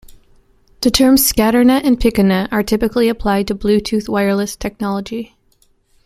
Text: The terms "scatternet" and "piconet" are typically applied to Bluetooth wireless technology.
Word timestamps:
The 0.81 0.89
terms 0.89 1.21
"scatternet" 1.31 1.81
and 1.83 1.99
"piconet" 1.99 2.51
are 2.51 2.63
typically 2.63 3.07
applied 3.07 3.45
to 3.49 3.53
Bluetooth 3.53 4.09
wireless 4.09 4.55
technology. 4.55 5.35